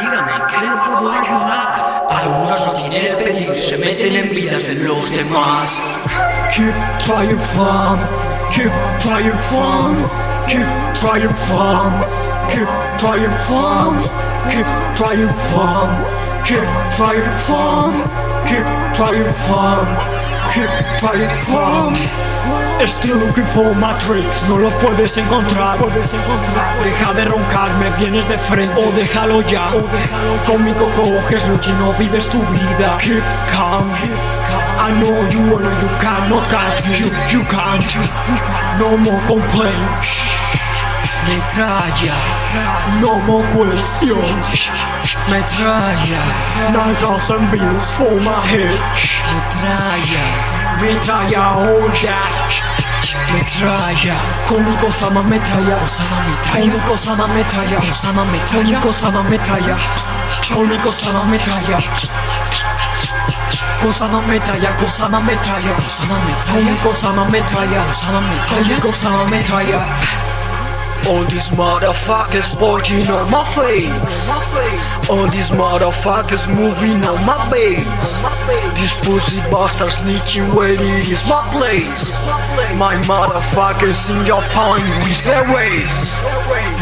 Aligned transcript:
dígame, 0.00 0.32
¿en 0.32 0.46
qué 0.46 0.56
le 0.60 0.76
puedo 0.76 1.10
ayudar? 1.10 1.67
Algunos 2.20 2.66
no 2.66 2.72
tienen 2.72 3.06
el 3.06 3.16
peligro 3.16 3.54
y 3.54 3.58
se 3.58 3.78
meten 3.78 4.16
en 4.16 4.30
vidas 4.30 4.66
de 4.66 4.74
los 4.74 5.08
demás. 5.08 5.80
Keep 6.52 6.74
trying 7.04 7.38
fun, 7.38 8.00
keep 8.52 8.72
trying 8.98 9.38
fun, 9.38 9.96
keep 10.48 10.66
trying 10.94 11.28
fun, 11.36 11.92
keep 12.50 12.66
trying 12.98 13.30
fun, 13.46 14.02
keep 14.50 14.66
trying 14.96 15.28
fun, 15.38 16.04
keep 16.44 16.66
trying 16.96 17.22
fun, 17.36 17.94
keep 18.46 18.66
trying 18.94 19.32
fun, 19.34 19.86
keep 20.52 20.98
trying 20.98 21.28
fun. 21.28 22.37
Still 22.86 23.16
looking 23.18 23.44
for 23.44 23.74
Matrix, 23.74 24.48
no 24.48 24.56
lo 24.58 24.70
puedes 24.80 25.16
encontrar. 25.16 25.78
Deja 26.82 27.12
de 27.14 27.24
roncarme, 27.26 27.90
vienes 27.98 28.28
de 28.28 28.38
frente 28.38 28.80
o 28.80 28.90
déjalo 28.92 29.42
ya. 29.42 29.70
Conmigo 30.46 30.88
coges 30.94 31.48
lucha 31.48 31.70
y 31.70 31.74
no 31.74 31.92
vives 31.94 32.26
tu 32.28 32.40
vida. 32.46 32.96
Keep 32.98 33.22
calm. 33.52 33.90
I 34.80 34.92
know 35.00 35.28
you 35.30 35.52
wanna, 35.52 35.70
you 35.80 35.88
cannot 36.00 36.48
catch 36.48 36.88
me. 36.88 36.96
You, 36.96 37.10
you 37.30 37.44
can't. 37.44 37.96
No 38.78 38.96
more 38.96 39.20
complaints. 39.26 40.28
Metralla, 41.28 42.14
no 43.02 43.20
more 43.26 43.46
questions. 43.52 44.70
Metralla, 45.28 46.22
9,000 46.72 47.50
bills 47.50 47.90
for 47.96 48.14
my 48.20 48.40
head. 48.48 48.80
Metralla, 49.28 50.24
metralla, 50.80 51.42
oh 51.58 51.92
yeah. 52.02 52.48
Metralla, 53.34 54.16
conmigo 54.48 54.90
sama 54.90 55.22
metralla, 55.22 55.76
conmigo 56.50 56.96
sama 56.96 57.26
metralla, 57.34 57.76
conmigo 57.76 58.92
sama 58.92 59.22
metralla, 59.24 59.76
conmigo 60.48 60.92
sama 60.92 61.24
metralla. 61.24 61.78
Kosama 63.82 64.20
metralla, 64.22 64.72
Kosama 64.76 65.20
metralla, 65.20 65.72
Kosama 65.76 66.18
metralla, 66.26 66.74
Kosama 66.82 67.24
metralla, 67.30 67.84
Kosama 67.84 68.20
metralla, 68.20 68.80
Kosama 68.80 69.24
metralla. 69.30 70.27
All 71.06 71.22
these 71.24 71.50
motherfuckers 71.50 72.60
working 72.60 73.06
on 73.08 73.30
my 73.30 73.44
face. 73.54 74.28
All 75.08 75.28
these 75.30 75.50
motherfuckers 75.50 76.44
moving 76.48 77.02
on 77.04 77.18
my 77.24 77.38
base. 77.50 77.86
These 78.76 78.96
pussy 79.00 79.40
bastards 79.50 79.96
snitching 80.02 80.54
where 80.54 80.74
it 80.74 81.08
is 81.08 81.22
my 81.28 81.40
place. 81.52 82.18
My 82.76 82.94
motherfuckers 83.06 84.10
in 84.10 84.26
your 84.26 84.42
point 84.52 84.84
with 85.04 85.24
their 85.24 85.44
ways. 85.54 85.92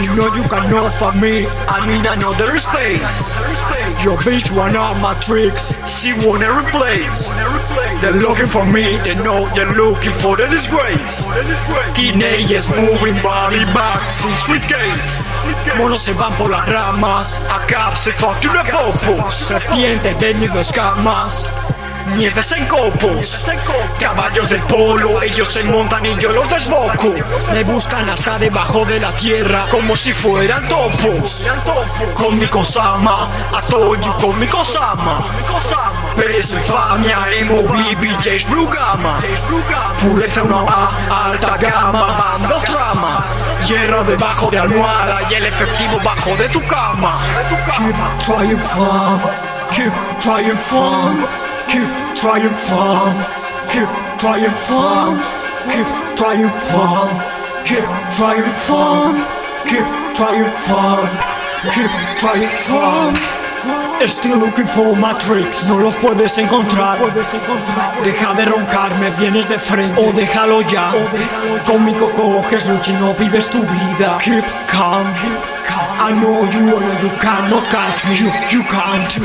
You 0.02 0.14
know 0.16 0.28
you 0.34 0.42
cannot 0.48 0.92
fuck 0.92 1.16
me, 1.16 1.46
I'm 1.68 1.88
in 1.88 2.06
another 2.06 2.58
space. 2.58 3.38
Your 4.04 4.16
bitch 4.18 4.54
wanna 4.54 4.98
my 5.00 5.14
tricks, 5.20 5.74
she 5.88 6.12
wanna 6.26 6.50
replace. 6.52 7.28
They're 8.00 8.12
looking 8.12 8.46
for 8.46 8.66
me, 8.66 8.98
they 9.04 9.14
know 9.16 9.48
they're 9.54 9.72
looking 9.72 10.12
for 10.22 10.36
the 10.36 10.46
disgrace. 10.48 11.26
Teenagers 11.94 12.68
moving 12.68 13.20
body 13.22 13.64
bags 13.72 14.05
in 14.24 14.36
suitcase. 14.36 15.24
Monos 15.76 16.02
se 16.02 16.12
van 16.12 16.32
por 16.34 16.50
las 16.50 16.66
ramas, 16.66 17.40
a 17.50 17.66
cap 17.66 17.96
se 17.96 18.12
fuck 18.12 18.38
to 18.40 18.48
the 18.50 18.70
popos. 18.70 19.34
Serpiente 19.34 20.14
teniendo 20.14 20.60
escamas. 20.60 21.50
Nieves 22.14 22.52
en 22.52 22.66
copos, 22.66 23.44
caballos 23.98 24.48
del 24.48 24.60
polo, 24.60 25.20
ellos 25.22 25.52
se 25.52 25.64
montan 25.64 26.06
y 26.06 26.16
yo 26.16 26.30
los 26.30 26.48
desboco. 26.48 27.14
Me 27.52 27.64
buscan 27.64 28.08
hasta 28.08 28.38
debajo 28.38 28.84
de 28.84 29.00
la 29.00 29.10
tierra 29.12 29.66
como 29.70 29.96
si 29.96 30.12
fueran 30.12 30.66
topos. 30.68 31.48
Con 32.14 32.38
mi 32.38 32.46
cosama, 32.46 33.28
a 33.52 33.60
con 33.62 34.38
mi 34.38 34.46
cosama. 34.46 35.18
Peso, 36.16 36.54
infamia, 36.54 37.18
emo, 37.40 37.62
BB, 37.62 38.16
Jace, 38.18 38.46
Brugama. 38.48 39.20
Pureza 40.00 40.42
una 40.44 40.60
A, 40.60 41.30
alta 41.30 41.56
gama, 41.56 42.38
bando 42.38 42.60
trama. 42.60 43.24
Hierro 43.66 44.04
debajo 44.04 44.48
de 44.50 44.58
almohada 44.60 45.20
y 45.30 45.34
el 45.34 45.46
efectivo 45.46 45.98
bajo 46.04 46.36
de 46.36 46.48
tu 46.50 46.60
cama. 46.66 47.18
Keep 47.76 48.24
trying 48.24 48.58
fun, 48.58 49.20
keep 49.72 49.92
trying 50.20 50.58
fun. 50.58 51.26
Keep 51.68 51.88
trying 52.14 52.56
fun, 52.56 53.12
keep 53.68 53.88
trying 54.18 54.50
fun, 54.56 55.18
keep 55.68 55.86
trying 56.16 56.50
fun, 56.60 57.08
keep 57.64 57.88
trying 58.16 58.52
fun, 58.54 59.14
keep 59.66 59.86
trying 60.14 60.52
fun, 60.54 61.08
keep 61.74 61.90
trying 62.18 62.48
fun. 62.48 63.14
Still 64.06 64.38
looking 64.38 64.66
for 64.66 64.94
Matrix, 64.96 65.66
no 65.68 65.78
los 65.78 65.94
puedes 65.96 66.38
encontrar. 66.38 66.98
Deja 68.04 68.34
de 68.34 68.44
roncarme, 68.44 69.10
vienes 69.18 69.48
de 69.48 69.58
frente 69.58 70.00
o 70.00 70.12
déjalo 70.12 70.62
ya. 70.62 70.92
Conmigo 71.66 72.12
coges 72.12 72.68
lucha 72.68 72.92
y 72.92 72.94
no 72.94 73.12
vives 73.14 73.50
tu 73.50 73.62
vida. 73.62 74.18
Keep 74.22 74.44
calm. 74.68 75.06
I 75.98 76.12
know 76.20 76.44
you 76.44 76.72
wanna, 76.72 77.00
you 77.02 77.10
cannot 77.18 77.64
catch 77.70 78.06
me. 78.06 78.14
You, 78.14 78.30
you 78.50 78.62
can't. 78.68 79.18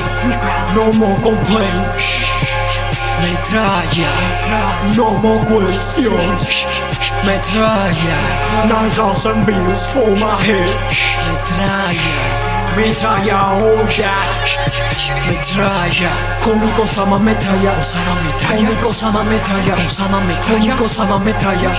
No 0.73 0.91
more 0.93 1.19
complaints. 1.21 2.20
Metralla, 3.21 4.95
no 4.95 5.17
more 5.21 5.45
questions. 5.45 6.65
Metralla, 7.25 8.17
9,000 8.67 9.45
bills 9.45 9.93
for 9.93 10.09
my 10.17 10.35
head. 10.41 10.75
Metralla, 11.27 11.95
metralla, 12.75 13.39
oh 13.61 13.85
yeah. 13.97 14.11
Metralla, 15.27 16.11
conmigo 16.41 16.87
sama 16.87 17.19
metralla, 17.19 17.71
Osama 17.81 18.15
metralla, 18.25 18.57
conmigo 18.57 18.93
sama 18.93 19.23
metralla, 19.23 19.73
Osama 19.85 20.19
metralla, 20.19 20.75
Osama 20.81 21.17
metralla, 21.19 21.71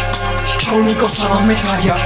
conmigo 0.71 1.09
sama 1.09 1.41
metralla. 1.41 1.97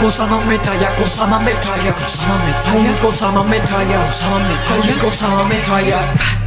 Kosama 0.00 0.38
metralla, 0.44 0.88
Kosama 0.98 1.38
metralla, 1.38 1.92
Kosama 1.92 2.36
metralla, 2.44 2.92
Kosama 3.00 3.44
metralla, 3.44 3.98
Kosama 4.04 4.38
metralla, 4.38 4.94
Kosama 5.00 5.44
metralla. 5.44 6.43